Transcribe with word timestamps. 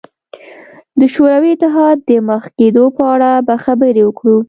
د 0.99 1.01
شوروي 1.13 1.51
اتحاد 1.53 1.97
د 2.09 2.11
مخ 2.29 2.43
کېدو 2.59 2.83
په 2.97 3.03
اړه 3.13 3.31
به 3.47 3.55
خبرې 3.65 4.01
وکړو. 4.05 4.37